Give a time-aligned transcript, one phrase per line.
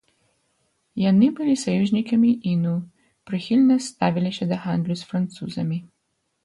[1.09, 2.73] Яны былі саюзнікамі іну,
[3.31, 5.77] прыхільна ставіліся да гандлю з французамі.